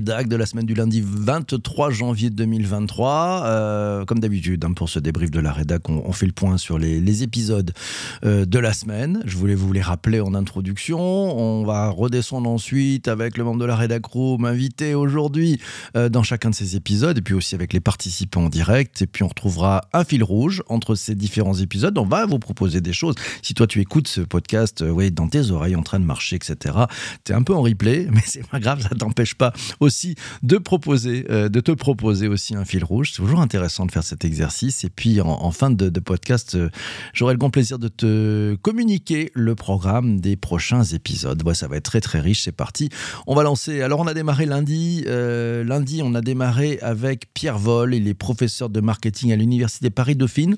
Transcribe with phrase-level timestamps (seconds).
[0.00, 3.42] de la semaine du lundi 23 janvier 2023.
[3.44, 6.78] Euh, comme d'habitude, hein, pour ce débrief de la rédac, on, fait le point sur
[6.78, 7.72] les, épisodes
[8.24, 9.22] euh, de la semaine.
[9.24, 10.98] Je voulais vous les rappeler en introduction.
[10.98, 15.60] On va redescendre ensuite avec le membre de la rédac room invité aujourd'hui
[15.96, 19.02] euh, dans chacun de ces épisodes et puis aussi avec les participants en direct.
[19.02, 21.96] Et puis on retrouvera un fil rouge entre ces différents épisodes.
[21.98, 23.14] On va vous proposer des choses.
[23.42, 26.76] Si toi tu écoutes ce podcast oui, dans tes oreilles en train de marcher, etc.,
[27.24, 29.52] tu es un peu en replay, mais c'est pas grave, ça t'empêche pas
[29.84, 33.12] aussi de proposer, euh, de te proposer aussi un fil rouge.
[33.12, 34.84] C'est toujours intéressant de faire cet exercice.
[34.84, 36.70] Et puis en, fin de, podcast, euh,
[37.12, 41.42] j'aurai le grand plaisir de te communiquer le programme des prochains épisodes.
[41.54, 42.42] ça va être très très riche.
[42.42, 42.88] C'est parti.
[43.26, 43.82] On va lancer.
[43.82, 45.04] Alors on a démarré lundi.
[45.06, 47.94] Euh, lundi, on a démarré avec Pierre Vol.
[47.94, 50.56] Il est professeur de marketing à l'université Paris Dauphine.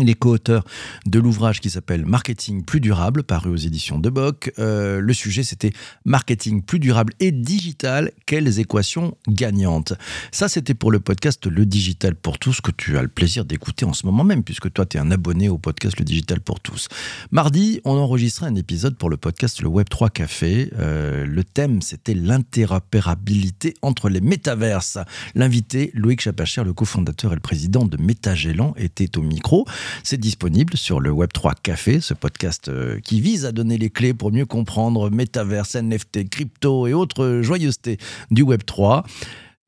[0.00, 0.64] Il est co-auteur
[1.06, 4.52] de l'ouvrage qui s'appelle Marketing plus durable, paru aux éditions de Boc.
[4.58, 5.72] Euh, le sujet, c'était
[6.04, 9.92] Marketing plus durable et digital, quelles équations gagnantes?
[10.32, 13.84] Ça, c'était pour le podcast Le Digital pour tous, que tu as le plaisir d'écouter
[13.84, 16.60] en ce moment même, puisque toi, tu es un abonné au podcast Le Digital pour
[16.60, 16.88] tous.
[17.30, 20.70] Mardi, on enregistrait un épisode pour le podcast Le Web3 Café.
[20.78, 24.98] Euh, le thème, c'était l'interopérabilité entre les métaverses.
[25.34, 29.66] L'invité, Loïc Chapacher, le cofondateur et le président de Métagellan, était au micro.
[30.02, 34.14] C'est disponible sur le Web3 Café, ce podcast euh, qui vise à donner les clés
[34.14, 37.98] pour mieux comprendre métaverse, NFT, crypto et autres joyeusetés
[38.30, 39.04] du Web3.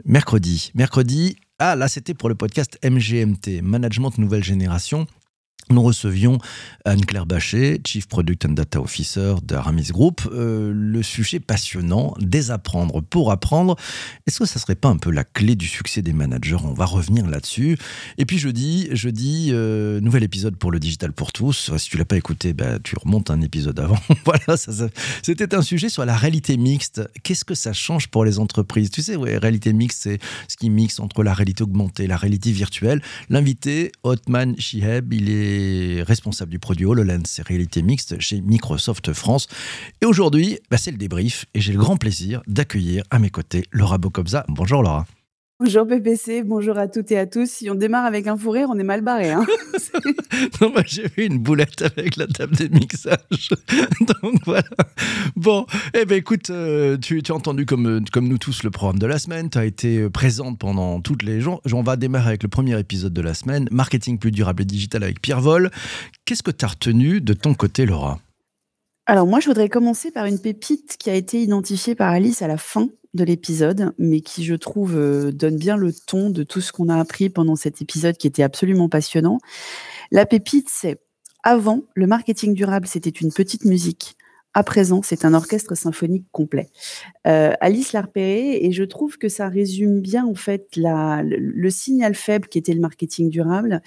[0.05, 5.07] Mercredi, mercredi, ah là c'était pour le podcast MGMT, Management Nouvelle Génération
[5.71, 6.39] nous recevions
[6.85, 10.23] Anne-Claire Bachet, Chief Product and Data Officer d'Aramis Group.
[10.33, 13.77] Euh, le sujet passionnant, désapprendre pour apprendre.
[14.27, 16.57] Est-ce que ça serait pas un peu la clé du succès des managers?
[16.65, 17.79] On va revenir là-dessus.
[18.19, 21.71] Et puis jeudi, jeudi euh, nouvel épisode pour le digital pour tous.
[21.77, 23.99] Si tu l'as pas écouté, bah, tu remontes un épisode avant.
[24.25, 27.03] voilà, c'était un sujet sur la réalité mixte.
[27.23, 28.91] Qu'est-ce que ça change pour les entreprises?
[28.91, 30.19] Tu sais, ouais, réalité mixte, c'est
[30.49, 33.01] ce qui mixe entre la réalité augmentée, la réalité virtuelle.
[33.29, 35.52] L'invité, Otman Shiheb, il est
[36.07, 39.49] responsable du produit HoloLens et réalité mixte chez Microsoft France.
[40.01, 43.65] Et aujourd'hui, bah, c'est le débrief et j'ai le grand plaisir d'accueillir à mes côtés
[43.73, 44.45] Laura Bocobza.
[44.49, 45.07] Bonjour Laura.
[45.65, 47.49] Bonjour PPC, bonjour à toutes et à tous.
[47.49, 49.31] Si on démarre avec un fou rire, on est mal barré.
[49.31, 49.47] Hein
[50.61, 53.49] non, j'ai vu une boulette avec la table de mixage.
[54.01, 54.65] Donc voilà.
[55.37, 55.65] Bon,
[55.95, 59.21] eh ben écoute, euh, tu, as entendu comme, comme nous tous le programme de la
[59.21, 59.51] semaine.
[59.51, 61.63] Tu as été euh, présente pendant toutes les jours.
[61.73, 65.05] On va démarrer avec le premier épisode de la semaine Marketing plus durable et digital
[65.05, 65.71] avec Pierre Vol.
[66.25, 68.19] Qu'est-ce que tu as retenu de ton côté, Laura?
[69.13, 72.47] Alors moi, je voudrais commencer par une pépite qui a été identifiée par Alice à
[72.47, 76.63] la fin de l'épisode, mais qui, je trouve, euh, donne bien le ton de tout
[76.63, 79.37] ce qu'on a appris pendant cet épisode qui était absolument passionnant.
[80.13, 80.99] La pépite, c'est
[81.43, 84.17] avant, le marketing durable, c'était une petite musique
[84.55, 86.69] à présent, c'est un orchestre symphonique complet.
[87.27, 92.15] Euh, Alice l'a repéré et je trouve que ça résume bien en fait le, signal
[92.15, 93.81] faible qui était le marketing durable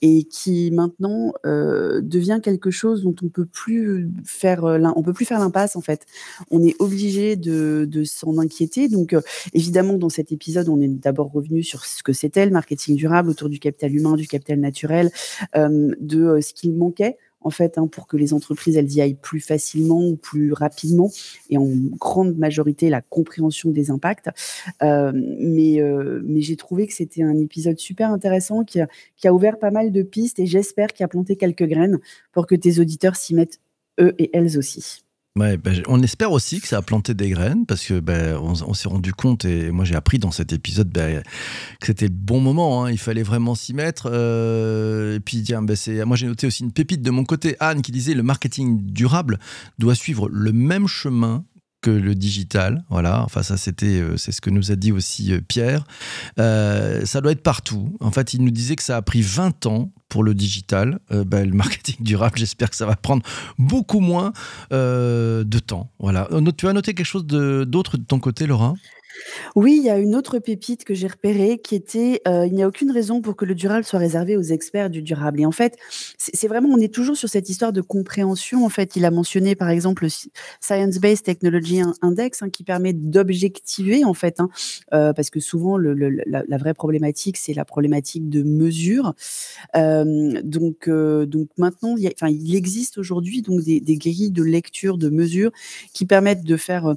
[0.00, 5.12] et qui maintenant euh, devient quelque chose dont on peut plus faire euh, on peut
[5.12, 6.06] plus faire l'impasse en fait.
[6.52, 8.88] On est obligé de, de s'en inquiéter.
[8.88, 9.16] Donc
[9.54, 13.28] évidemment dans cet épisode, on est d'abord revenu sur ce que c'était le marketing durable
[13.28, 15.10] autour du capital humain, du capital naturel,
[15.54, 19.40] de ce qu'il manquait en fait, hein, pour que les entreprises elles y aillent plus
[19.40, 21.10] facilement ou plus rapidement
[21.50, 24.30] et en grande majorité la compréhension des impacts.
[24.82, 29.28] Euh, mais euh, mais j'ai trouvé que c'était un épisode super intéressant qui a, qui
[29.28, 31.98] a ouvert pas mal de pistes et j'espère qu'il a planté quelques graines
[32.32, 33.60] pour que tes auditeurs s'y mettent
[34.00, 35.04] eux et elles aussi.
[35.34, 38.74] Ouais, ben, on espère aussi que ça a planté des graines parce que ben, on,
[38.74, 41.22] s'est rendu compte et moi j'ai appris dans cet épisode ben,
[41.80, 42.84] que c'était le bon moment.
[42.84, 44.10] Hein, il fallait vraiment s'y mettre.
[44.12, 45.74] Euh, et puis tiens, ben,
[46.04, 49.38] moi j'ai noté aussi une pépite de mon côté, Anne qui disait le marketing durable
[49.78, 51.46] doit suivre le même chemin
[51.82, 52.84] que le digital.
[52.88, 55.84] Voilà, enfin ça c'était, euh, c'est ce que nous a dit aussi euh, Pierre.
[56.38, 57.94] Euh, ça doit être partout.
[58.00, 60.98] En fait, il nous disait que ça a pris 20 ans pour le digital.
[61.10, 63.22] Ben, le marketing durable, j'espère que ça va prendre
[63.58, 64.32] beaucoup moins
[64.70, 65.90] de temps.
[65.98, 66.28] Voilà.
[66.56, 68.74] Tu as noté quelque chose d'autre de ton côté, Laura?
[69.54, 72.62] Oui, il y a une autre pépite que j'ai repérée qui était, euh, il n'y
[72.62, 75.52] a aucune raison pour que le durable soit réservé aux experts du durable et en
[75.52, 75.76] fait,
[76.18, 78.64] c'est vraiment on est toujours sur cette histoire de compréhension.
[78.64, 80.10] En fait, il a mentionné par exemple le
[80.60, 84.48] Science Based Technology Index, hein, qui permet d'objectiver en fait, hein,
[84.94, 89.14] euh, parce que souvent la vraie problématique, c'est la problématique de mesure.
[89.74, 95.50] donc donc maintenant, il enfin, il existe aujourd'hui donc des grilles de lecture, de mesure
[95.92, 96.94] qui permettent de faire,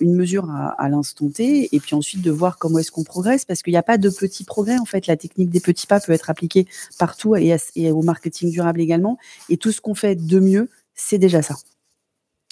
[0.00, 3.62] une mesure à l'instant T et puis ensuite de voir comment est-ce qu'on progresse parce
[3.62, 5.06] qu'il n'y a pas de petits progrès en fait.
[5.06, 6.66] La technique des petits pas peut être appliquée
[6.98, 7.56] partout et,
[7.90, 9.18] au marketing durable également.
[9.48, 11.56] Et tout ce qu'on fait de mieux, c'est déjà ça.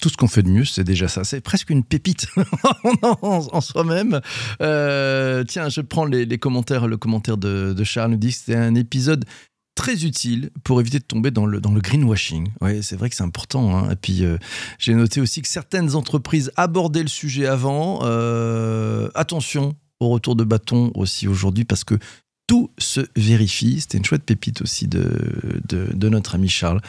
[0.01, 1.23] tout ce qu'on fait de mieux, c'est déjà ça.
[1.23, 2.27] C'est presque une pépite
[3.21, 4.19] en, soi-même.
[4.61, 6.87] Euh, tiens, je prends les, commentaires.
[6.87, 9.25] Le commentaire de, Charles nous dit que c'est un épisode
[9.75, 12.49] très utile pour éviter de tomber dans le, dans le greenwashing.
[12.61, 13.75] Oui, c'est vrai que c'est important.
[13.75, 13.91] Hein.
[13.91, 14.37] Et puis, euh,
[14.79, 17.99] j'ai noté aussi que certaines entreprises abordaient le sujet avant.
[18.03, 21.95] Euh, attention au retour de bâton aussi aujourd'hui, parce que
[22.47, 23.79] tout se vérifie.
[23.81, 25.09] C'était une chouette pépite aussi de,
[25.69, 26.81] de, notre ami Charles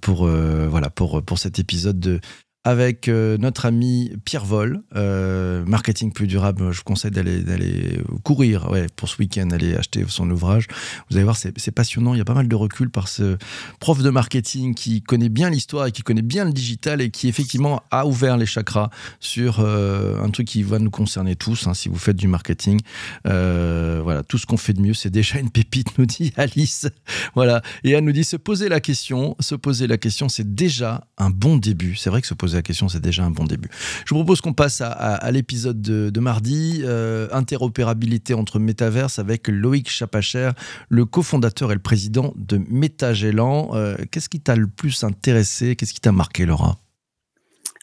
[0.00, 2.20] pour, voilà, pour, pour cet épisode de
[2.64, 6.70] avec euh, notre ami Pierre Vol, euh, marketing plus durable.
[6.72, 10.66] Je vous conseille d'aller courir ouais, pour ce week-end, aller acheter son ouvrage.
[11.08, 12.12] Vous allez voir, c'est passionnant.
[12.12, 13.38] Il y a pas mal de recul par ce
[13.78, 17.28] prof de marketing qui connaît bien l'histoire et qui connaît bien le digital et qui
[17.28, 18.90] effectivement a ouvert les chakras
[19.20, 21.66] sur euh, un truc qui va nous concerner tous.
[21.66, 22.78] Hein, si vous faites du marketing,
[23.24, 26.88] voilà, tout ce qu'on fait de mieux, c'est déjà une pépite, nous dit Alice.
[27.34, 31.06] voilà, et elle nous dit se poser la question, se poser la question, c'est déjà
[31.16, 31.96] un bon début.
[31.96, 33.68] C'est vrai que se poser la question, c'est déjà un bon début.
[34.04, 39.88] Je vous propose qu'on passe à, l'épisode de, mardi, euh, interopérabilité entre métaverse avec Loïc
[39.90, 40.50] Chapacher,
[40.88, 43.70] le cofondateur et le président de Métagelan.
[43.74, 45.76] Euh, qu'est-ce qui t'a le plus intéressé?
[45.76, 46.78] Qu'est-ce qui t'a marqué, Laura?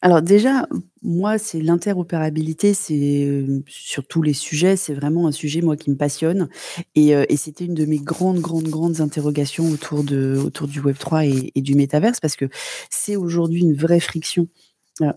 [0.04, 0.68] Alors déjà,
[1.02, 5.90] moi, c'est l'interopérabilité, c'est euh, sur tous les sujets, c'est vraiment un sujet moi qui
[5.90, 6.50] me passionne.
[6.96, 10.98] Et, et c'était une de mes grandes, grandes, grandes interrogations autour de autour du Web
[10.98, 12.46] 3 et, et du métaverse parce que
[12.92, 14.67] c'est aujourd'hui une vraie friction euh,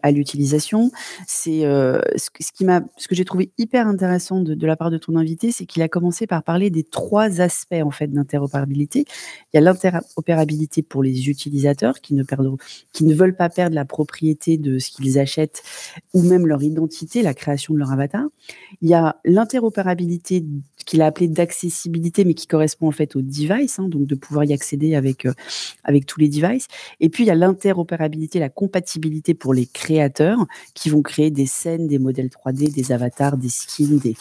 [0.02, 0.90] à l'utilisation.
[1.26, 5.66] C'est euh, ce, que j'ai trouvé hyper intéressant de, la part de ton invité, c'est
[5.66, 9.04] qu'il a commencé par parler des trois aspects en fait d'interopérabilité.
[9.52, 12.56] Il y a l'interopérabilité pour les utilisateurs qui ne perdent,
[12.92, 15.62] qui ne veulent pas perdre la propriété de ce qu'ils achètent
[16.14, 18.24] ou même leur identité, la création de leur avatar.
[18.82, 20.44] Il y a l'interopérabilité
[20.84, 24.44] qu'il a appelé d'accessibilité, mais qui correspond en fait au device, hein, donc de pouvoir
[24.44, 25.32] y accéder avec euh,
[25.84, 26.66] avec tous les devices.
[27.00, 31.46] Et puis il y a l'interopérabilité, la compatibilité pour les créateurs qui vont créer des
[31.46, 34.16] scènes, des modèles 3D, des avatars, des skins, des,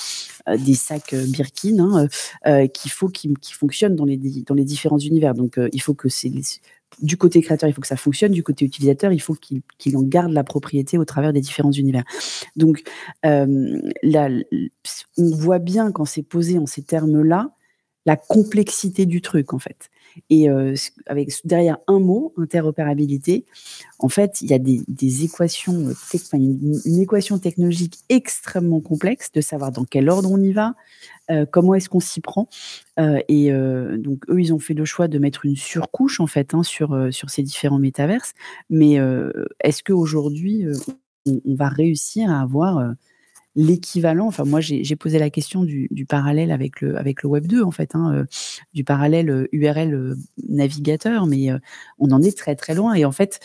[0.48, 4.66] euh, des sacs euh, Birkin, hein, qu'il faut qui, qui fonctionnent dans les, dans les
[4.66, 5.34] différents univers.
[5.34, 6.30] Donc il faut que c'est
[7.02, 8.32] du côté créateur, il faut que ça fonctionne.
[8.32, 9.62] Du côté utilisateur, il faut qu'il
[9.96, 12.04] en garde la propriété au travers des différents univers.
[12.56, 12.84] Donc,
[13.24, 14.30] là,
[15.18, 17.52] on voit bien quand c'est posé en ces termes-là,
[18.06, 19.90] la complexité du truc, en fait.
[20.30, 20.48] Et
[21.06, 23.46] avec derrière un mot, interopérabilité,
[24.00, 25.94] en fait, il y a des, équations,
[26.34, 30.76] une, équation technologique extrêmement complexe de savoir dans quel ordre on y va,
[31.52, 32.48] comment est-ce qu'on s'y prend.
[32.98, 33.52] et
[33.98, 37.08] donc, eux, ils ont fait le choix de mettre une surcouche, en fait, hein, sur,
[37.12, 38.34] sur ces différents métaverses.
[38.70, 38.98] Mais
[39.64, 40.66] est-ce qu'aujourd'hui,
[41.26, 42.94] on, va réussir à avoir
[43.56, 47.64] l'équivalent, enfin moi j'ai posé la question du, parallèle avec le, avec le Web 2
[47.64, 48.26] en fait, hein, euh,
[48.74, 50.16] du parallèle URL euh,
[50.48, 51.58] navigateur, mais euh,
[51.98, 52.94] on en est très très loin.
[52.94, 53.40] Et en fait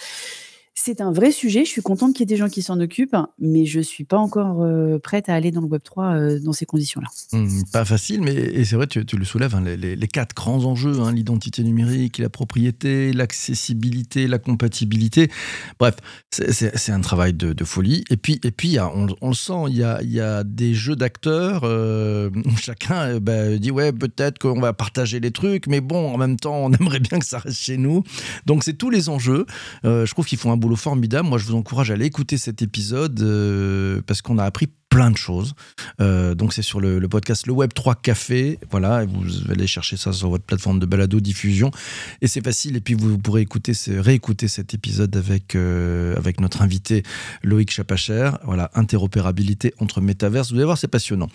[0.75, 1.65] c'est un vrai sujet.
[1.65, 4.03] Je suis contente qu'il y ait des gens qui s'en occupent, mais je ne suis
[4.03, 7.07] pas encore euh, prête à aller dans le Web 3 euh, dans ces conditions-là.
[7.33, 11.13] Mmh, pas facile, mais c'est vrai, tu, le soulèves, hein, les, quatre grands enjeux, hein,
[11.13, 15.31] l'identité numérique, la propriété, l'accessibilité, la compatibilité.
[15.79, 15.95] Bref,
[16.31, 18.05] c'est un travail de, folie.
[18.11, 21.63] Et puis, et puis on, le sent, il y a, des jeux d'acteurs.
[21.65, 26.37] Euh, chacun bah, dit, ouais, peut-être qu'on va partager les trucs, mais bon, en même
[26.37, 28.03] temps, on aimerait bien que ça reste chez nous.
[28.45, 29.47] Donc, c'est tous les enjeux.
[29.85, 31.29] je trouve qu'ils font un boulot formidable.
[31.29, 35.11] Moi, je vous encourage à aller écouter cet épisode euh, parce qu'on a appris plein
[35.11, 35.55] de choses.
[36.01, 38.59] Euh, donc c'est sur le, podcast Le Web 3 Café.
[38.71, 41.71] Voilà, vous allez chercher ça sur votre plateforme de balado diffusion
[42.23, 42.77] et c'est facile.
[42.77, 47.03] Et puis vous pourrez écouter, réécouter cet épisode avec euh, avec notre invité
[47.43, 48.31] Loïc Chapacher.
[48.45, 50.51] Voilà, interopérabilité entre métaverses.
[50.51, 51.29] Vous allez voir, c'est passionnant.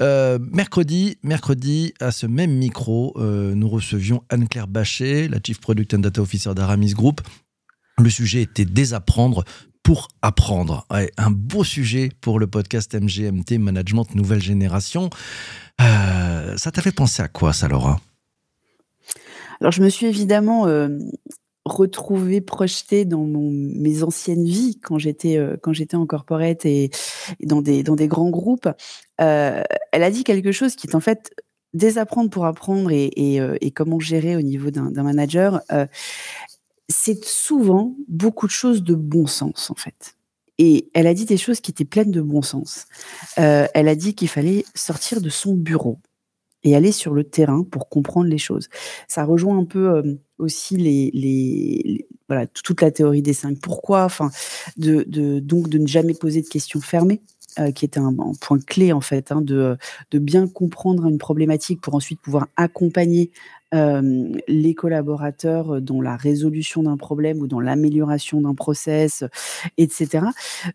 [0.00, 6.22] mercredi, mercredi à ce même micro, nous recevions Anne-Claire Bachet, la Chief Product and Data
[6.22, 7.20] Officer d'Aramis Group.
[8.02, 9.44] Le sujet était désapprendre
[9.82, 10.86] pour apprendre.
[10.90, 15.10] un beau sujet pour le podcast MGMT Management Nouvelle Génération.
[15.80, 18.00] Euh, ça t'a fait penser à quoi, ça, Laura?
[19.60, 20.88] Alors, je me suis évidemment euh,
[21.66, 26.90] retrouvée, projetée dans mes anciennes vies quand j'étais euh, quand j'étais en corporate et,
[27.42, 28.68] dans, des, dans des grands groupes.
[29.18, 31.34] elle a dit quelque chose qui est en fait
[31.74, 35.60] désapprendre pour apprendre et comment gérer au niveau d'un manager
[36.90, 40.16] c'est souvent beaucoup de choses de bon sens, en fait.
[40.58, 42.86] Et elle a dit des choses qui étaient pleines de bon sens.
[43.38, 45.98] Euh, elle a dit qu'il fallait sortir de son bureau
[46.62, 48.68] et aller sur le terrain pour comprendre les choses.
[49.08, 50.02] Ça rejoint un peu euh,
[50.38, 54.30] aussi les, voilà toute la théorie des cinq pourquoi, enfin
[54.76, 55.04] de,
[55.40, 57.22] donc de ne jamais poser de questions fermées
[57.74, 59.76] qui est un, point clé en fait, hein, de,
[60.10, 63.30] de bien comprendre une problématique pour ensuite pouvoir accompagner
[63.72, 69.24] les collaborateurs dans la résolution d'un problème ou dans l'amélioration d'un process,
[69.78, 70.26] etc.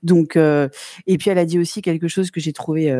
[0.01, 2.93] Donc, et puis elle a dit aussi quelque chose que j'ai trouvé,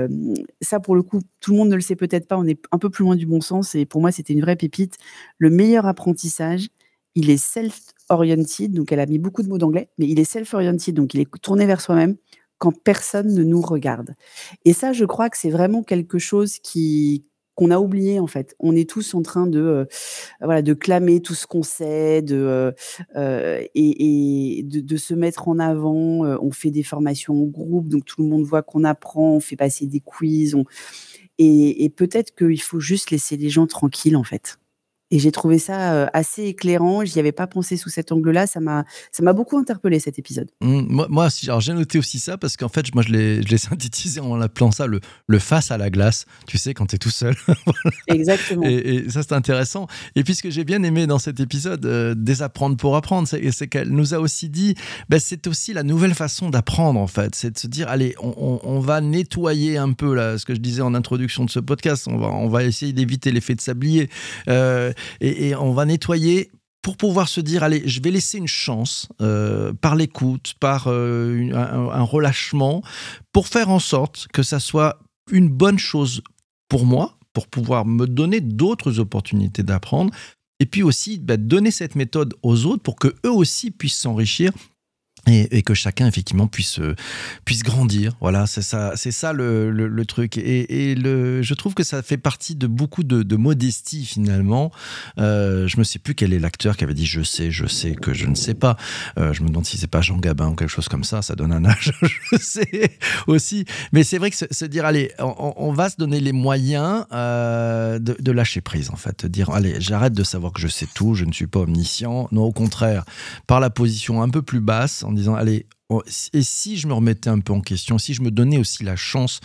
[0.61, 2.77] ça pour le coup, tout le monde ne le sait peut-être pas, on est un
[2.77, 4.97] peu plus loin du bon sens et pour moi c'était une vraie pépite.
[5.37, 6.67] Le meilleur apprentissage,
[7.15, 10.93] il est self-oriented, donc elle a mis beaucoup de mots d'anglais, mais il est self-oriented,
[10.93, 12.17] donc il est tourné vers soi-même
[12.57, 14.15] quand personne ne nous regarde.
[14.63, 18.55] Et ça, je crois que c'est vraiment quelque chose qui qu'on a oublié en fait.
[18.59, 19.85] On est tous en train de euh,
[20.41, 22.71] voilà de clamer tout ce qu'on sait, de euh,
[23.15, 26.25] euh, et, de, se mettre en avant.
[26.41, 29.35] on fait des formations en groupe, donc tout le monde voit qu'on apprend.
[29.35, 30.55] On fait passer des quiz.
[31.37, 34.57] et, et peut-être qu'il faut juste laisser les gens tranquilles en fait.
[35.11, 37.05] Et j'ai trouvé ça assez éclairant.
[37.05, 38.47] J'y avais pas pensé sous cet angle-là.
[38.47, 40.49] Ça m'a, ça m'a beaucoup interpellé cet épisode.
[40.61, 43.49] Mmh, moi, moi alors j'ai noté aussi ça parce qu'en fait, moi, je l'ai, je
[43.49, 46.25] l'ai synthétisé en appelant ça le, le face à la glace.
[46.47, 47.35] Tu sais, quand tu es tout seul.
[48.07, 48.63] Exactement.
[48.65, 49.87] Et, ça, c'est intéressant.
[50.15, 53.51] Et puis, ce que j'ai bien aimé dans cet épisode, euh, Désapprendre pour apprendre, c'est,
[53.51, 54.75] c'est qu'elle nous a aussi dit,
[55.09, 57.35] ben, c'est aussi la nouvelle façon d'apprendre, en fait.
[57.35, 60.59] C'est de se dire, allez, on, on, va nettoyer un peu, là, ce que je
[60.59, 62.07] disais en introduction de ce podcast.
[62.07, 64.09] On va, on va essayer d'éviter l'effet de sablier.
[64.47, 69.07] Euh, et, on va nettoyer pour pouvoir se dire, allez, je vais laisser une chance
[69.21, 72.83] euh, par l'écoute, par euh, un, relâchement,
[73.31, 74.99] pour faire en sorte que ça soit
[75.31, 76.21] une bonne chose
[76.69, 80.13] pour moi, pour pouvoir me donner d'autres opportunités d'apprendre,
[80.59, 84.51] et puis aussi bah, donner cette méthode aux autres pour que eux aussi puissent s'enrichir
[85.27, 86.95] et, que chacun effectivement puisse euh,
[87.45, 88.13] puisse grandir.
[88.21, 90.37] Voilà c'est ça c'est ça le, le, truc.
[90.37, 94.71] Et, le je trouve que ça fait partie de beaucoup de, de modestie finalement.
[95.17, 97.95] Euh, je me sais plus quel est l'acteur qui avait dit je sais je sais
[97.95, 98.77] que je ne sais pas.
[99.17, 101.21] Euh, je me demande si c'est pas Jean Gabin ou quelque chose comme ça.
[101.21, 101.93] Ça donne un âge
[102.31, 103.65] je sais aussi.
[103.91, 108.31] Mais c'est vrai que se, dire allez on, on, va se donner les moyens de,
[108.31, 109.25] lâcher prise en fait.
[109.25, 112.27] Dire allez j'arrête de savoir que je sais tout je ne suis pas omniscient.
[112.31, 113.05] Non au contraire
[113.47, 115.67] par la position un peu plus basse en disant, allez,
[116.33, 118.95] et si je me remettais un peu en question, si je me donnais aussi la
[118.95, 119.39] chance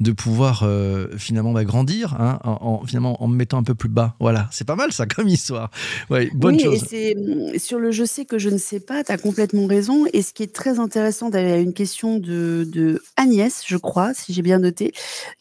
[0.00, 3.88] de pouvoir euh, finalement bah, grandir, hein, en, finalement en me mettant un peu plus
[3.88, 4.16] bas.
[4.18, 5.70] Voilà, c'est pas mal ça comme histoire.
[6.10, 6.92] Ouais, bonne oui, chose.
[6.92, 10.04] Et mm, sur le je sais que je ne sais pas, tu as complètement raison.
[10.12, 14.32] Et ce qui est très intéressant, d'avoir une question de, de, Agnès, je crois, si
[14.32, 14.92] j'ai bien noté,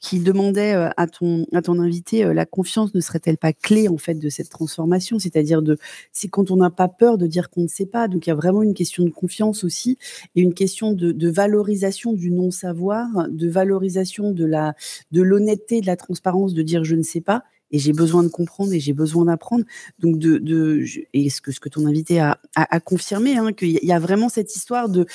[0.02, 3.88] qui demandait euh, à ton, à ton invité euh, la confiance ne serait-elle pas clé
[3.88, 5.18] en fait de cette transformation?
[5.18, 5.80] C'est-à-dire de
[6.12, 8.08] c'est quand on n'a pas peur de dire qu'on ne sait pas.
[8.08, 9.98] Donc il y a vraiment une question de confiance aussi.
[10.36, 14.76] Et une question de, valorisation du non-savoir, de valorisation de la
[15.12, 18.28] de l'honnêteté, de la transparence, de dire je ne sais pas et j'ai besoin de
[18.28, 19.66] comprendre et j'ai besoin d'apprendre.
[19.98, 22.38] Donc de, et ce que ce que ton invité a,
[22.82, 25.06] confirmé, hein, qu'il y a vraiment cette histoire de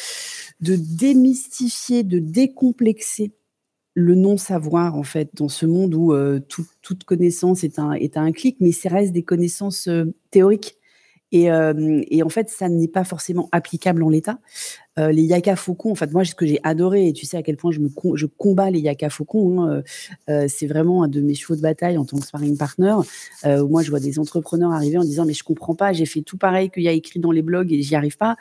[0.61, 3.33] de démystifier, de décomplexer
[3.95, 6.41] le non-savoir en fait dans ce monde où euh,
[6.83, 10.77] toute connaissance est un un clic, mais ça reste des connaissances euh, théoriques.
[11.33, 14.39] Et, euh, et, en fait, ça n'est pas forcément applicable en l'état.
[14.99, 17.43] Euh, les yaka faucons, en fait, moi, ce que j'ai adoré, et tu sais à
[17.43, 19.83] quel point je, me je combats les yaka faucons, hein,
[20.29, 22.97] euh, c'est vraiment un de mes chevaux de bataille en tant que sparring partner.
[23.45, 26.39] moi, je vois des entrepreneurs arriver en disant, mais je comprends pas, j'ai fait tout
[26.39, 28.37] pareil qu'il y a écrit dans les blogs et j'y arrive pas,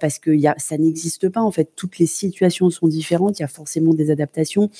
[0.00, 1.42] parce que y a, ça n'existe pas.
[1.42, 4.70] En fait, toutes les situations sont différentes, il y a forcément des adaptations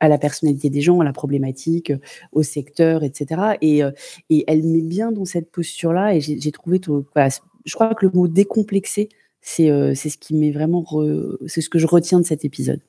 [0.00, 1.92] à la personnalité des gens, à la problématique,
[2.32, 3.56] au secteur, etc.
[3.62, 3.82] Et,
[4.30, 8.28] et elle met bien dans cette posture-là, et j'ai trouvé, je crois que le mot
[8.28, 9.08] décomplexé,
[9.40, 10.84] c'est c'est ce qui m'est vraiment,
[11.46, 12.80] c'est ce que je retiens de cet épisode.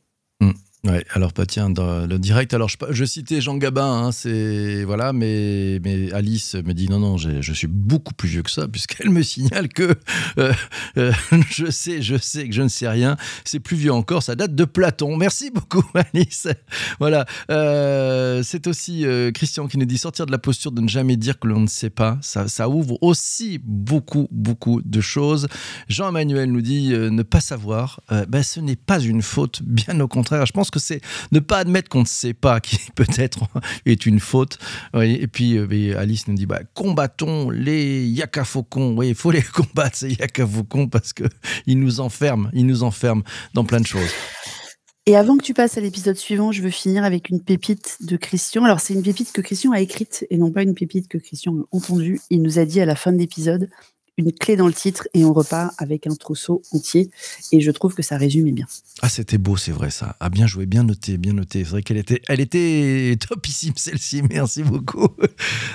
[0.83, 5.11] Ouais, alors pas tiens, dans le direct, alors je, citais Jean Gabin, hein, c'est voilà,
[5.11, 5.81] mais,
[6.13, 9.69] Alice me dit non, non, je suis beaucoup plus vieux que ça, puisqu'elle me signale
[9.69, 9.95] que
[10.37, 10.53] euh,
[10.97, 11.11] euh,
[11.49, 14.53] je sais, je sais que je ne sais rien, c'est plus vieux encore, ça date
[14.53, 15.17] de Platon.
[15.17, 16.47] Merci beaucoup, Alice.
[16.99, 19.03] Voilà, euh, c'est aussi
[19.33, 21.67] Christian qui nous dit sortir de la posture de ne jamais dire que l'on ne
[21.67, 25.47] sait pas, ça, ça ouvre aussi beaucoup, beaucoup de choses.
[25.89, 30.45] Jean-Emmanuel nous dit ne pas savoir, ben, ce n'est pas une faute, bien au contraire,
[30.45, 33.47] je pense que c'est ne pas admettre qu'on ne sait pas, qui peut-être
[33.85, 34.57] est une faute.
[34.93, 38.95] Et puis euh, Alice nous dit bah, combattons les yakafaucons.
[38.97, 41.29] Oui, il faut les combattre, ces yakafaucons, parce qu'ils
[41.79, 44.11] nous enferment, ils nous enferment dans plein de choses.
[45.07, 48.17] Et avant que tu passes à l'épisode suivant, je veux finir avec une pépite de
[48.17, 48.65] Christian.
[48.65, 51.55] Alors, c'est une pépite que Christian a écrite et non pas une pépite que Christian
[51.55, 52.19] a entendue.
[52.29, 53.69] Il nous a dit à la fin de l'épisode
[54.17, 57.11] une clé dans le titre et on repart avec un trousseau entier.
[57.51, 58.65] Et je trouve que ça résumait bien.
[59.01, 60.15] Ah, c'était beau, c'est vrai ça.
[60.19, 61.63] Ah, bien joué, bien noté, bien noté.
[61.63, 64.23] C'est vrai qu'elle était, elle était topissime celle-ci.
[64.29, 65.07] Merci beaucoup.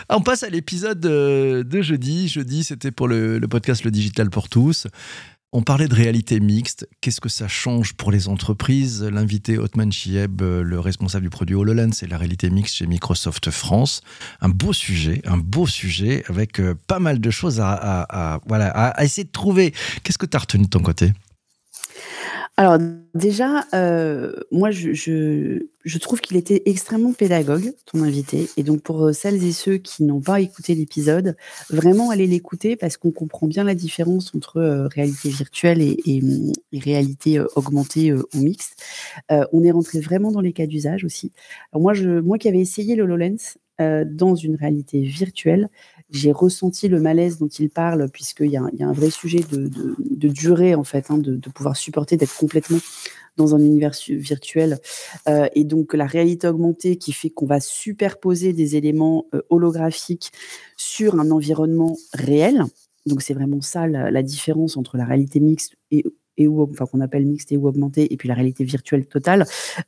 [0.08, 2.28] on passe à l'épisode de jeudi.
[2.28, 4.86] Jeudi, c'était pour le, podcast Le Digital pour tous.
[5.54, 6.88] On parlait de réalité mixte.
[7.02, 9.02] Qu'est-ce que ça change pour les entreprises?
[9.02, 13.50] L'invité Otman Chieb, euh, le responsable du produit HoloLens, c'est la réalité mixte chez Microsoft
[13.50, 14.00] France.
[14.40, 19.04] Un beau sujet, un beau sujet avec euh, pas mal de choses à, voilà, à
[19.04, 19.74] essayer de trouver.
[20.02, 21.12] Qu'est-ce que tu as retenu de ton côté?
[22.58, 22.76] Alors
[23.14, 29.12] déjà, euh, moi je trouve qu'il était extrêmement pédagogue, ton invité et donc pour, euh,
[29.14, 31.34] celles et ceux qui n'ont pas écouté l'épisode,
[31.70, 36.20] vraiment allez l'écouter parce qu'on comprend bien la différence entre, euh, réalité virtuelle et
[36.74, 38.82] réalité, augmentée, ou mixte.
[39.30, 41.32] on est rentré vraiment dans les cas d'usage aussi.
[41.72, 45.68] Alors moi moi qui avais essayé le HoloLens, dans une réalité virtuelle,
[46.12, 50.74] j'ai ressenti le malaise dont il parle, puisqu'il y, a un vrai sujet de, durée,
[50.74, 52.78] en fait, hein, de, pouvoir supporter d'être complètement
[53.38, 54.78] dans un univers virtuel.
[55.26, 60.30] Euh, et donc, la réalité augmentée qui fait qu'on va superposer des éléments euh, holographiques
[60.76, 62.62] sur un environnement réel.
[63.06, 66.04] Donc, c'est vraiment ça la, la différence entre la réalité mixte et
[66.36, 69.44] et ou enfin qu'on appelle mixte et ou augmenté, et puis la réalité virtuelle totale,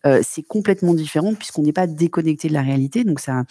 [0.06, 3.44] euh, c'est complètement différent puisqu'on n'est pas déconnecté de la réalité, donc ça,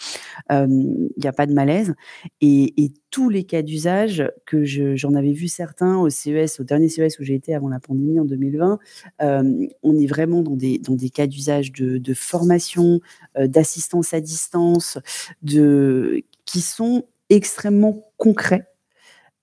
[0.50, 1.94] il n'y a pas de malaise.
[2.40, 7.20] Et, tous les cas d'usage que j'en avais vu certains au CES, au dernier CES
[7.20, 8.80] où j'ai été avant la pandémie en 2020,
[9.20, 13.00] on est vraiment dans des, dans des cas d'usage de, de, formation,
[13.38, 14.98] euh, d'assistance à distance,
[15.42, 18.66] de, qui sont extrêmement concrets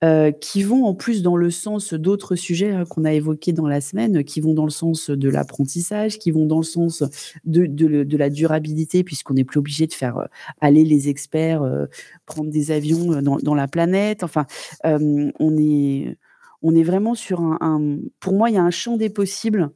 [0.03, 3.67] euh, qui vont en plus dans le sens d'autres sujets hein, qu'on a évoqués dans
[3.67, 7.03] la semaine, qui vont dans le sens de l'apprentissage, qui vont dans le sens
[7.45, 10.25] de, de, la durabilité, puisqu'on n'est plus obligé de faire euh,
[10.59, 11.85] aller les experts euh,
[12.25, 14.23] prendre des avions dans, dans la planète.
[14.23, 14.47] Enfin,
[14.83, 16.17] on est
[16.63, 19.69] on est vraiment sur un, Pour moi, il y a un champ des possibles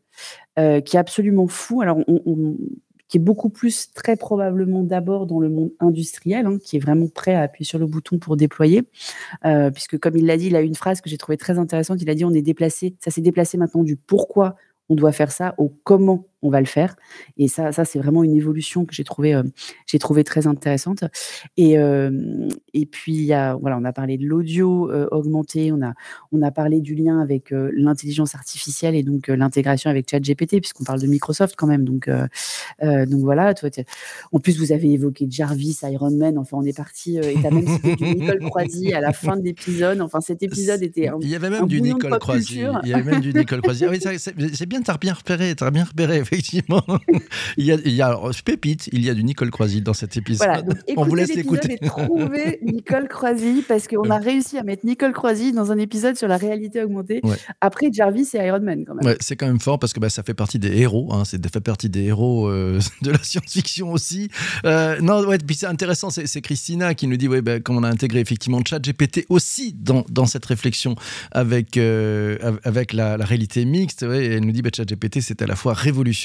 [0.56, 1.82] qui est absolument fou.
[1.82, 2.58] Alors, on,
[3.16, 7.08] qui est beaucoup plus très probablement d'abord dans le monde industriel, hein, qui est vraiment
[7.08, 8.84] prêt à appuyer sur le bouton pour déployer,
[9.46, 12.02] euh, puisque comme il l'a dit, il a une phrase que j'ai trouvée très intéressante.
[12.02, 14.56] Il a dit on est déplacé, ça s'est déplacé maintenant du pourquoi
[14.90, 16.96] on doit faire ça au comment on va le faire.
[17.38, 19.44] Et ça, ça c'est vraiment une évolution que j'ai trouvé, euh,
[19.88, 21.04] j'ai trouvé très intéressante.
[21.58, 25.72] Et, euh, et puis, il y a, voilà, on a parlé de l'audio euh, augmenté,
[25.72, 25.94] on a,
[26.32, 31.02] on a parlé du lien avec l'intelligence artificielle et donc l'intégration avec ChatGPT, puisqu'on parle
[31.02, 31.84] de Microsoft quand même.
[31.84, 32.10] Donc,
[32.82, 33.70] donc voilà, toi,
[34.32, 37.52] en plus, vous avez évoqué Jarvis, Iron Man, enfin, on est parti, et tu as
[37.52, 40.02] même cité du Nicole Croisy à la fin de l'épisode.
[40.02, 42.64] Enfin, cet épisode était Il y avait même du Nicole Croisy.
[42.84, 43.86] Il y avait même du Nicole Croisy.
[43.86, 46.84] Ah oui, c'est bien, tu as bien repéré, tu as bien repéré, effectivement.
[47.58, 50.18] il, y a, il y a pépite, il y a du Nicole Croisy dans cet
[50.18, 50.78] épisode.
[50.98, 51.78] on vous laisse l'écouter.
[51.82, 56.16] et trouver Nicole Croisy parce qu'on a réussi à mettre Nicole Croisy dans un épisode
[56.16, 57.22] sur la réalité augmentée
[57.62, 59.16] après Jarvis et Iron Man quand même.
[59.20, 61.62] c'est quand même fort parce que bah, ça fait partie des héros, hein, c'est fait
[61.62, 64.30] partie des héros euh, de la science-fiction aussi.
[64.66, 67.90] Euh, non, ouais, puis c'est intéressant, c'est Christina qui nous dit ouais, bah, on a
[67.90, 70.96] intégré effectivement ChatGPT aussi dans, dans cette réflexion
[71.32, 74.04] avec, euh, avec la, réalité mixte.
[74.04, 76.25] elle nous dit bah, ChatGPT c'est à la fois révolutionnaire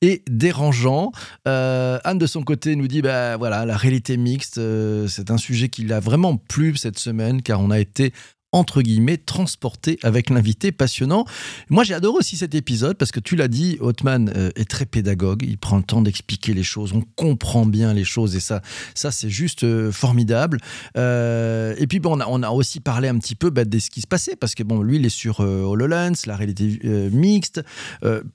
[0.00, 1.12] et dérangeant.
[1.48, 5.38] Euh, Anne, de son côté, nous dit bah, voilà, la réalité mixte, euh, c'est un
[5.38, 8.12] sujet qui l'a vraiment plu cette semaine, car on a été
[8.52, 11.24] entre guillemets, transporté avec l'invité passionnant.
[11.70, 14.84] Moi, j'ai adoré aussi cet épisode parce que tu l'as dit, Hotman euh, est très
[14.84, 15.42] pédagogue.
[15.46, 16.92] Il prend le temps d'expliquer les choses.
[16.92, 18.60] On comprend bien les choses et ça,
[18.94, 20.58] ça c'est juste euh, formidable.
[20.98, 23.78] Euh, et puis, bon, on a, on a, aussi parlé un petit peu bah, de
[23.78, 26.78] ce qui se passait parce que, bon, lui, il est sur HoloLens, la réalité
[27.10, 27.62] mixte,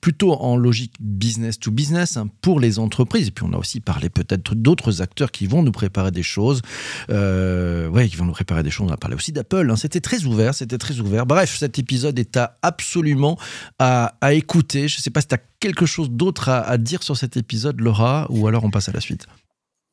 [0.00, 3.28] plutôt en logique business to business hein, pour les entreprises.
[3.28, 6.62] Et puis, on a aussi parlé peut-être d'autres acteurs qui vont nous préparer des choses.
[7.08, 8.88] ouais, qui vont nous préparer des choses.
[8.90, 9.70] On a parlé aussi d'Apple.
[9.70, 9.76] Hein.
[9.76, 11.26] C'était très ouvert, c'était très ouvert.
[11.26, 13.38] Bref, cet épisode est à absolument
[13.78, 14.88] à, écouter.
[14.88, 17.78] Je ne sais pas si tu as quelque chose d'autre à, dire sur cet épisode,
[17.80, 19.26] Laura, ou alors on passe à la suite.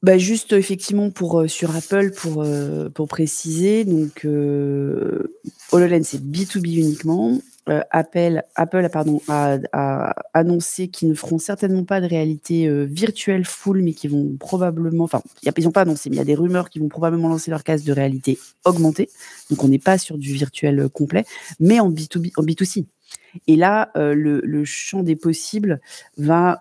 [0.04, 5.24] Bah juste effectivement pour euh, sur Apple pour euh, pour préciser donc euh,
[5.72, 8.88] HoloLens c'est B2B uniquement euh, Apple, Apple
[9.28, 14.36] a, annoncé qu'ils ne feront certainement pas de réalité euh, virtuelle full, mais qui vont
[14.40, 17.28] probablement, enfin, ils n'ont pas annoncé, mais il y a des rumeurs qui vont probablement
[17.28, 19.10] lancer leur casque de réalité augmentée.
[19.50, 21.26] Donc, on n'est pas sur du virtuel euh, complet,
[21.60, 22.86] mais en B2B, en B2C.
[23.48, 25.82] Et là, le, champ des possibles
[26.18, 26.58] va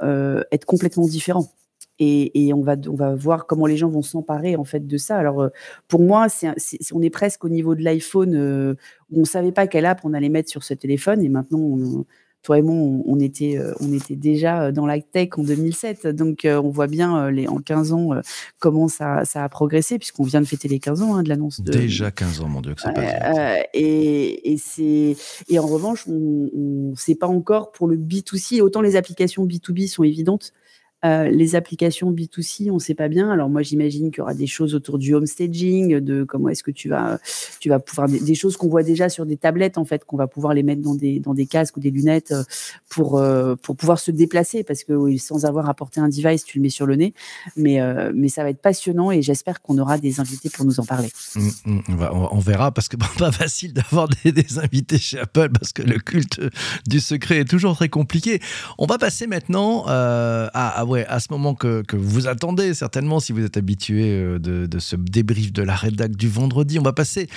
[0.50, 1.52] être complètement différent.
[2.00, 5.16] Et, on, va, on va voir comment les gens vont s'emparer en fait de ça.
[5.16, 5.48] Alors euh,
[5.87, 6.26] pour moi,
[6.92, 8.74] on est presque au niveau de l'iPhone euh,
[9.11, 12.04] où on ne savait pas quelle app on allait mettre sur ce téléphone et maintenant,
[12.42, 12.74] toi et moi,
[13.07, 16.09] on, était, euh, on était déjà dans la tech en 2007.
[16.09, 18.11] Donc on voit bien les, en 15 ans
[18.59, 21.61] comment ça, ça, a progressé puisqu'on vient de fêter les 15 ans hein, de l'annonce.
[21.61, 21.70] De...
[21.70, 25.14] Déjà 15 ans, mon Dieu, que c'est pas et, et, c'est,
[25.48, 28.61] et en revanche, on ne sait pas encore pour le B2C.
[28.62, 30.52] Autant les applications B2B sont évidentes.
[31.04, 33.30] Euh, les applications B2C, on ne sait pas bien.
[33.30, 36.62] Alors moi, j'imagine qu'il y aura des choses autour du home staging, de comment est-ce
[36.62, 37.18] que tu vas,
[37.60, 40.26] tu vas pouvoir des, choses qu'on voit déjà sur des tablettes en fait, qu'on va
[40.26, 42.42] pouvoir les mettre dans des dans des casques ou des lunettes euh,
[42.88, 46.62] pour euh, pour pouvoir se déplacer parce que sans avoir apporté un device, tu le
[46.62, 47.12] mets sur le nez.
[47.56, 47.80] Mais
[48.14, 51.08] mais ça va être passionnant et j'espère qu'on aura des invités pour nous en parler.
[51.34, 55.50] Mmh, mmh, on, verra parce que bon, pas facile d'avoir des, des, invités chez Apple
[55.50, 56.40] parce que le culte
[56.86, 58.40] du secret est toujours très compliqué.
[58.78, 63.44] On va passer maintenant à, à à ce moment que, vous attendez certainement si vous
[63.44, 66.78] êtes habitué euh, de, ce débrief de la rédac du vendredi.
[66.78, 67.28] On va passer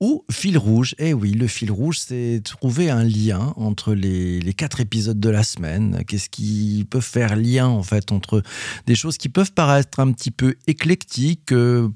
[0.00, 0.94] au fil rouge.
[0.98, 5.42] Eh oui, le fil rouge, c'est trouver un lien entre les, quatre épisodes de la
[5.42, 6.02] semaine.
[6.06, 8.42] Qu'est-ce qui peut faire lien en fait entre
[8.86, 11.88] des choses qui peuvent paraître un petit peu éclectiques, euh,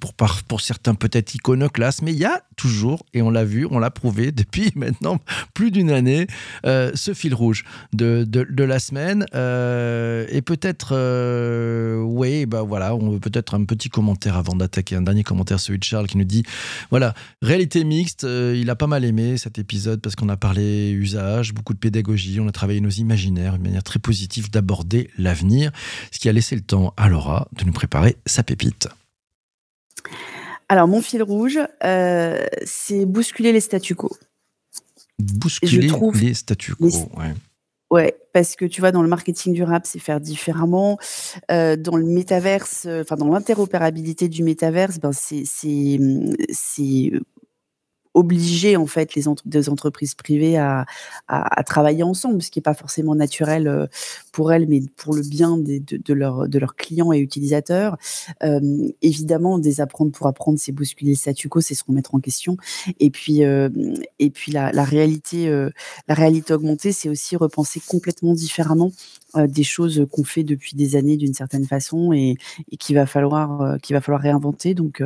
[0.49, 3.91] pour, certains peut-être iconoclastes, mais il y a toujours, et on l'a vu, on l'a
[3.91, 5.21] prouvé depuis maintenant
[5.55, 6.27] plus d'une année,
[6.65, 9.27] euh, ce fil rouge de, de, la semaine.
[9.33, 14.97] et peut-être euh, oui, bah voilà, on veut peut-être un petit commentaire avant d'attaquer.
[14.97, 16.43] Un dernier commentaire, celui de Charles, qui nous dit
[16.91, 20.91] voilà, réalité mixte, euh, il a pas mal aimé cet épisode parce qu'on a parlé
[20.91, 25.73] usage, beaucoup de pédagogie, on a travaillé nos imaginaires, une manière très positive d'aborder l'avenir,
[26.11, 28.89] ce qui a laissé le temps à Laura de nous préparer sa pépite.
[30.69, 34.11] Alors, mon fil rouge, euh, c'est bousculer les statu quo.
[35.19, 37.35] Bousculer les statu quo, ouais.
[37.97, 40.99] Ouais, parce que tu vois, dans le marketing durable, c'est faire différemment.
[41.51, 46.35] Euh, dans le métaverse, euh, enfin dans l'interopérabilité du métaverse, ben c'est mmh,
[48.17, 50.87] obliger en fait les des entreprises privées à,
[51.29, 53.87] à, travailler ensemble, ce qui n'est pas forcément naturel euh,
[54.33, 57.99] pour elles, mais pour le bien de, de, leur, de leurs clients et utilisateurs.
[58.43, 62.57] Euh, évidemment, désapprendre pour apprendre, c'est bousculer le statu quo, c'est se remettre en question.
[63.01, 63.69] Et puis, euh,
[64.19, 65.51] et puis la réalité,
[66.09, 68.93] la réalité augmentée, c'est aussi repenser complètement différemment
[69.35, 72.37] des choses qu'on fait depuis des années d'une certaine façon et,
[72.71, 74.75] et qu'il va falloir qu'il va falloir réinventer.
[74.75, 75.03] Donc,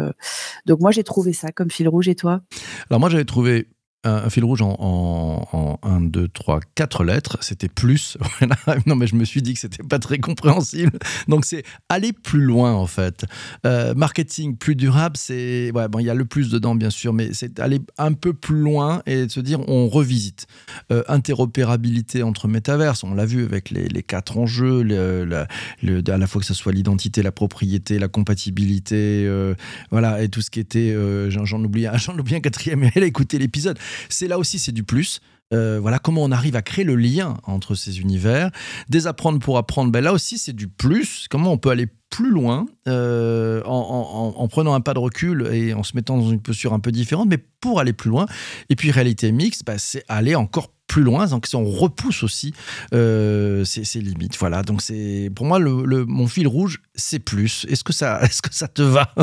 [0.66, 2.08] donc moi j'ai trouvé ça comme fil rouge.
[2.08, 2.42] Et toi?
[2.90, 3.68] Moi, j'avais trouvé
[4.04, 8.16] un, fil rouge en, en, 1, 2, 3, 4 lettres, c'était plus.
[8.86, 10.98] non, mais je me suis dit que c'était pas très compréhensible.
[11.28, 13.26] Donc, c'est aller plus loin, en fait.
[13.66, 15.70] Euh, marketing plus durable, c'est.
[15.74, 18.32] Ouais, bon, il y a le plus dedans, bien sûr, mais c'est aller un peu
[18.32, 20.46] plus loin et se dire on revisite.
[20.92, 26.46] Euh, interopérabilité entre métaverses, on l'a vu avec les, quatre enjeux, à la fois que
[26.46, 29.54] ce soit l'identité, la propriété, la compatibilité, euh,
[29.90, 30.96] voilà, et tout ce qui était.
[31.28, 31.86] J'en oublie,
[32.18, 35.20] oublie un quatrième, elle a écouté l'épisode c'est là aussi, c'est du plus.
[35.52, 38.50] Euh, voilà comment on arrive à créer le lien entre ces univers.
[38.88, 41.26] Désapprendre pour apprendre, ben là aussi c'est du plus.
[41.28, 45.84] Comment on peut aller plus loin euh, en, prenant un pas de recul et en
[45.84, 48.26] se mettant dans une posture un peu différente, mais pour aller plus loin.
[48.68, 52.52] Et puis réalité mixte, ben, c'est aller encore plus loin, donc on repousse aussi
[52.94, 54.36] euh, ces, limites.
[54.38, 57.64] Voilà, donc c'est pour moi le, mon fil rouge, c'est plus.
[57.68, 59.14] Est-ce que ça, est-ce que ça te va?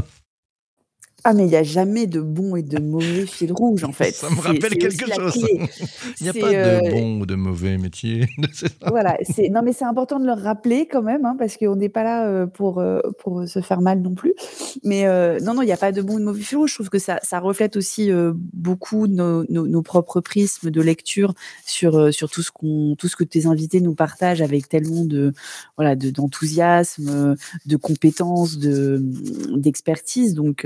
[1.30, 4.16] Ah, mais il n'y a jamais de bon et de mauvais fil rouge, en fait.
[4.16, 5.46] Ça me rappelle quelque chose.
[6.22, 8.30] il n'y a pas de euh, bon ou de mauvais métier.
[8.88, 9.18] voilà,
[9.52, 12.28] non, mais c'est important de le rappeler quand même, hein, parce qu'on n'est pas là
[12.28, 14.36] euh, pour, euh, pour se faire mal non plus.
[14.86, 15.04] Mais
[15.42, 16.70] non, non, il n'y a pas de bon ou de mauvais fil rouge.
[16.70, 18.10] Je trouve que ça, ça reflète aussi
[18.54, 21.34] beaucoup nos, nos, propres prismes de lecture
[21.66, 25.34] sur, sur tout, ce qu'on, tout ce que tes invités nous partagent avec tellement de,
[25.76, 27.36] voilà, d'enthousiasme,
[27.66, 29.02] de, compétences, de,
[29.58, 30.34] d'expertise.
[30.34, 30.66] Donc,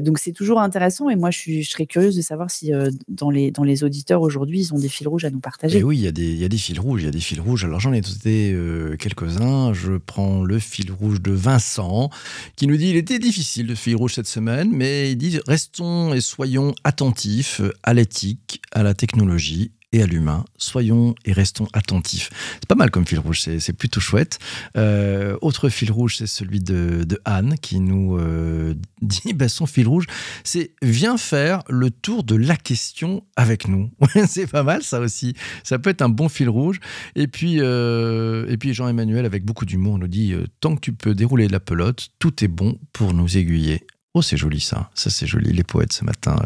[0.00, 3.50] donc c'est toujours intéressant et moi je, serais curieuse de savoir si euh, dans, les,
[3.50, 5.82] dans les auditeurs aujourd'hui ils ont des fils rouges à nous partager.
[5.82, 7.40] Oui, il y, a des, y a des fils rouges, il y a des fils
[7.40, 7.64] rouges.
[7.64, 9.72] Alors j'en ai noté euh, quelques-uns.
[9.72, 12.10] Je prends le fil rouge de Vincent
[12.56, 16.14] qui nous dit il était difficile de fil rouge cette semaine, mais il dit restons
[16.14, 20.44] et soyons attentifs à l'éthique, à la technologie et à l'humain.
[20.58, 22.30] Soyons et restons attentifs.
[22.54, 24.38] C'est pas mal comme fil rouge, c'est plutôt chouette.
[24.76, 29.88] Euh, autre fil rouge, c'est celui de, Anne qui nous euh, dit bah, son fil
[29.88, 30.06] rouge,
[30.44, 33.90] c'est viens faire le tour de la question avec nous.
[34.26, 35.34] c'est pas mal ça aussi.
[35.64, 36.80] Ça peut être un bon fil rouge.
[37.14, 41.48] Et puis, euh, puis Jean-Emmanuel, avec beaucoup d'humour, nous dit tant que tu peux dérouler
[41.48, 43.86] la pelote, tout est bon pour nous aiguiller.
[44.14, 44.90] Oh, c'est joli ça.
[44.94, 45.52] Ça, c'est joli.
[45.52, 46.36] Les poètes ce matin,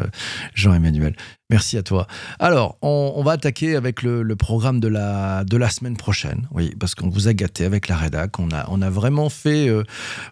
[0.53, 1.15] Jean-Emmanuel.
[1.53, 2.07] Merci à toi.
[2.39, 6.47] Alors, on, va attaquer avec le, programme de la, de la semaine prochaine.
[6.49, 8.39] Oui, parce qu'on vous a gâté avec la rédac.
[8.39, 9.83] On a, on a vraiment fait, euh,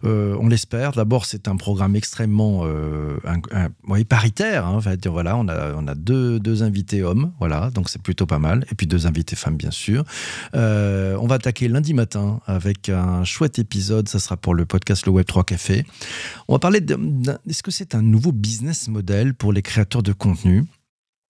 [0.04, 0.94] euh, on l'espère.
[0.94, 3.20] D'abord, c'est un programme extrêmement euh,
[4.10, 4.66] paritaire.
[4.66, 4.80] Hein.
[5.06, 7.34] Voilà, on a, on a deux, deux invités hommes.
[7.38, 8.66] Voilà, donc c'est plutôt pas mal.
[8.72, 10.04] Et puis deux invités femmes, bien sûr.
[10.56, 14.10] on va attaquer lundi matin avec un chouette épisode.
[14.10, 15.86] Ça sera pour le podcast Le Web 3 Café.
[16.48, 16.98] On va parler de,
[17.48, 20.66] est-ce que c'est un nouveau business model pour les créateurs de contenu?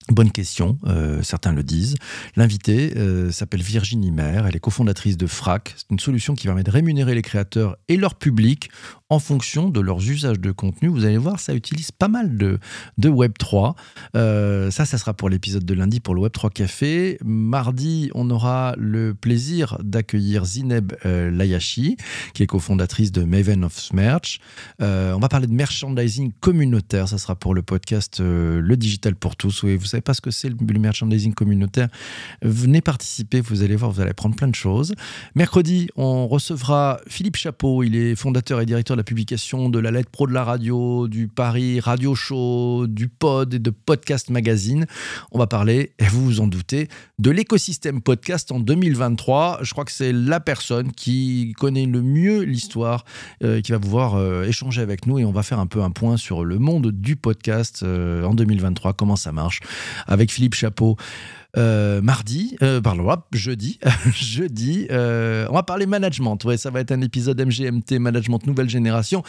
[0.10, 1.96] Bonne question, euh, certains le disent.
[2.36, 5.76] L'invitée euh, s'appelle Virginie Maire, elle est cofondatrice de FRAC.
[5.78, 8.72] C'est une solution qui permet de rémunérer les créateurs et leur public
[9.10, 10.90] en fonction de leurs usages de contenu.
[10.90, 12.58] Vous allez voir, ça utilise pas mal de,
[12.98, 13.76] de Web3.
[14.16, 17.20] Euh, ça, ça sera pour l'épisode de lundi pour le Web3 Café.
[17.24, 21.98] Mardi, on aura le plaisir d'accueillir Zineb Layashi,
[22.34, 24.40] qui est cofondatrice de Maven of Merch.
[24.80, 29.64] on va parler de merchandising communautaire, ça sera pour le podcast Le Digital pour tous.
[29.64, 31.90] Oui, vous savez pas ce que c'est le merchandising communautaire,
[32.42, 34.94] venez participer, vous allez voir, vous allez apprendre plein de choses.
[35.36, 39.92] Mercredi, on recevra Philippe Chapeau, il est fondateur et directeur de la publication de la
[39.92, 44.86] lettre pro de la radio, du Paris Radio Show, du Pod et de Podcast Magazine.
[45.32, 46.88] On va parler, et vous vous en doutez,
[47.20, 49.60] de l'écosystème podcast en 2023.
[49.62, 53.06] Je crois que c'est la personne qui connaît le mieux l'histoire,
[53.44, 55.92] euh, qui va pouvoir euh, échanger avec nous et on va faire un peu un
[55.92, 59.60] point sur le monde du podcast euh, en 2023, comment ça marche
[60.08, 60.98] avec Philippe Chapeau.
[61.58, 62.80] Euh, mardi, euh,
[63.34, 63.78] jeudi,
[64.14, 66.42] jeudi, euh, on va parler management.
[66.46, 69.22] Ouais, ça va être un épisode MGMT, management nouvelle génération,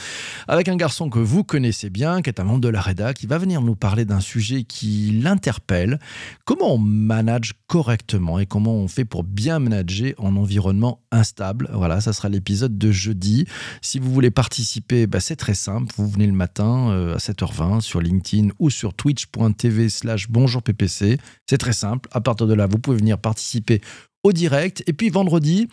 [0.47, 3.27] avec un garçon que vous connaissez bien, qui est un membre de la REDA, qui
[3.27, 5.99] va venir nous parler d'un sujet qui l'interpelle.
[6.45, 11.71] Comment on manage correctement et comment on fait pour bien manager en environnement instable?
[11.73, 13.47] Voilà, ça sera l'épisode de jeudi.
[13.81, 15.93] Si vous voulez participer, bah, c'est très simple.
[15.97, 21.19] Vous venez le matin à 7h20 sur LinkedIn ou sur twitch.tv slash bonjour PPC.
[21.49, 23.81] C'est très simple à partir de là, vous pouvez venir participer
[24.25, 24.85] au direct.
[24.87, 25.69] Et puis vendredi,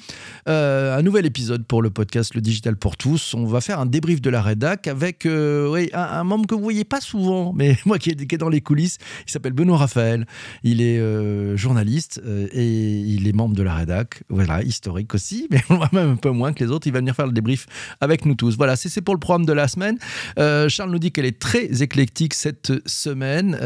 [0.48, 3.36] euh, un nouvel épisode pour le podcast Le Digital pour tous.
[3.36, 6.84] On va faire un débrief de la rédac avec euh, un, membre que vous voyez
[6.84, 8.98] pas souvent, mais moi qui est, dans les coulisses.
[9.28, 10.26] Il s'appelle Benoît Raphaël.
[10.64, 14.24] Il est euh, journaliste et il est membre de la rédac.
[14.30, 15.62] Voilà, historique aussi, mais
[15.94, 16.88] même un peu moins que les autres.
[16.88, 17.68] Il va venir faire le débrief
[18.02, 18.58] avec nous tous.
[18.58, 19.98] Voilà, c'est pour le programme de la semaine.
[20.38, 23.58] Charles nous dit qu'elle est très éclectique cette semaine.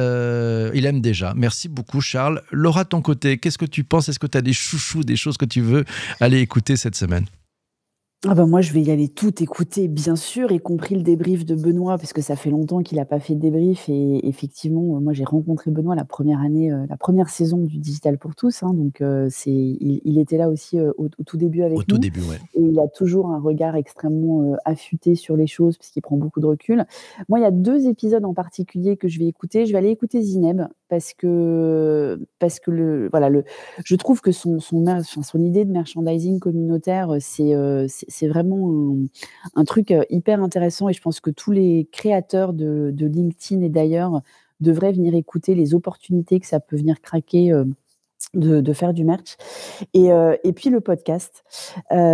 [0.74, 1.34] il aime déjà.
[1.38, 2.42] Merci beaucoup, Charles.
[2.52, 4.10] Laura, ton côté, qu'est-ce que tu penses?
[4.10, 4.54] Est-ce que tu as des
[5.06, 5.86] des choses que tu veux
[6.20, 7.26] aller écouter cette semaine
[8.26, 11.44] ah ben moi, je vais y aller tout écouter, bien sûr, y compris le débrief
[11.46, 13.90] de Benoît, parce que ça fait longtemps qu'il n'a pas fait de débrief.
[13.90, 18.18] Et effectivement, moi, j'ai rencontré Benoît la première année, euh, la première saison du Digital
[18.18, 18.64] pour tous.
[18.64, 21.82] Hein, donc, euh, c'est, il, était là aussi euh, au, tout début avec nous.
[21.82, 22.38] Au tout début, ouais.
[22.54, 26.46] Et il a toujours un regard extrêmement affûté sur les choses, puisqu'il prend beaucoup de
[26.46, 26.86] recul.
[27.28, 29.66] Moi, il y a deux épisodes en particulier que je vais écouter.
[29.66, 33.44] Je vais aller écouter Zineb, parce que, parce que le, voilà, le,
[33.84, 37.54] je trouve que son, son, son idée de merchandising communautaire, c'est,
[38.14, 38.96] c'est vraiment
[39.56, 43.70] un, truc euh, hyper intéressant et je pense que tous les créateurs de, LinkedIn et
[43.70, 44.22] d'ailleurs
[44.60, 47.52] devraient venir écouter les opportunités que ça peut venir craquer.
[47.52, 47.66] Euh,
[48.34, 49.36] de, faire du merch.
[49.94, 51.44] Et, euh, et puis le podcast,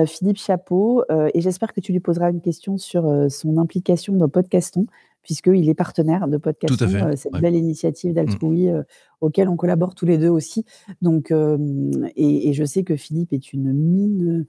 [0.06, 4.88] Philippe Chapeau, et j'espère que tu lui poseras une question sur son implication dans Podcaston,
[5.22, 8.84] puisqu'il est partenaire de Podcaston, cette belle initiative d'Altroui mmh.
[9.22, 10.66] auquel on collabore tous les deux aussi.
[11.02, 14.46] Donc, et, et, je sais que Philippe est une mine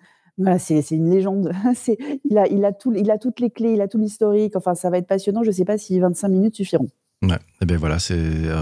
[0.59, 1.53] c'est une légende.
[2.25, 2.73] il a
[3.19, 4.57] toutes les clés, il a tout l'historique.
[4.57, 5.43] Enfin, ça va être passionnant.
[5.43, 6.89] Je ne sais pas si 25 minutes suffiront.
[7.23, 7.37] Ouais.
[7.63, 8.17] Et eh ben voilà, c'est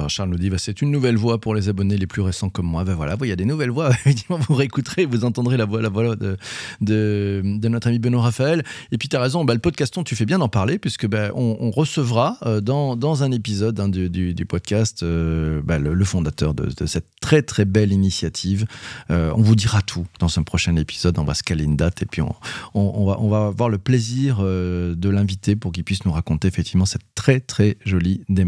[0.08, 2.66] Charles nous dit bah, c'est une nouvelle voix pour les abonnés les plus récents comme
[2.66, 2.82] moi.
[2.82, 3.92] Ben voilà, il y a des nouvelles voix.
[4.28, 8.64] Vous réécouterez, vous entendrez la voix, la voix de, notre ami Benoît Raphaël.
[8.90, 11.30] Et puis tu as raison, bah, le podcaston, tu fais bien d'en parler puisque ben
[11.36, 17.06] on, recevra euh, dans, un épisode hein, du, podcast euh, bah, le, fondateur de, cette
[17.20, 18.66] très très belle initiative.
[19.12, 21.16] Euh, on vous dira tout dans un prochain épisode.
[21.20, 22.34] On va se caler une date et puis on,
[22.74, 26.86] on, va, on va avoir le plaisir de l'inviter pour qu'il puisse nous raconter effectivement
[26.86, 28.47] cette très très jolie démarche.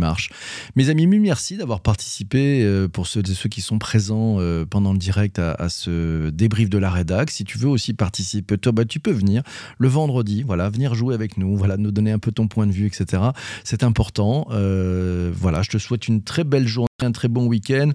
[0.77, 4.99] Mes amis, merci d'avoir participé euh, pour ceux ceux qui sont présents euh, pendant le
[4.99, 7.31] direct à, ce débrief de la rédac.
[7.31, 9.43] Si tu veux aussi participer, toi, bah, tu peux venir
[9.79, 12.73] le vendredi, voilà, venir jouer avec nous, voilà, nous donner un peu ton point de
[12.73, 13.23] vue, etc.
[13.65, 14.47] C'est important.
[14.51, 17.91] Euh, voilà, je te souhaite une très belle journée un très bon week-end.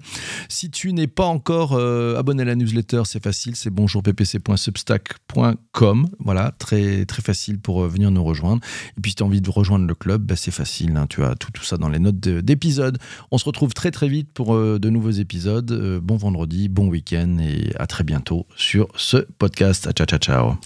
[0.48, 6.08] Si tu n'es pas encore euh, abonné à la newsletter, c'est facile, c'est bonjourppc.substack.com.
[6.18, 8.60] Voilà, très, très facile pour euh, venir nous rejoindre.
[8.96, 11.06] Et puis si tu as envie de rejoindre le club, bah, c'est facile, hein.
[11.08, 12.98] tu as tout, tout ça dans les notes d'épisode.
[13.30, 16.00] On se retrouve très très vite pour euh, de nouveaux épisodes.
[16.02, 19.90] bon vendredi, bon week-end et à très bientôt sur ce podcast.
[19.92, 20.56] Ciao, ciao, ciao.